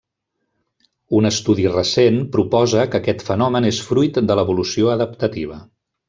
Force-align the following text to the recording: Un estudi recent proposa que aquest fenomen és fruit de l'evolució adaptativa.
Un 1.17 1.29
estudi 1.29 1.65
recent 1.73 2.17
proposa 2.37 2.85
que 2.95 2.99
aquest 3.03 3.21
fenomen 3.31 3.67
és 3.73 3.81
fruit 3.89 4.17
de 4.31 4.39
l'evolució 4.41 4.89
adaptativa. 4.99 5.61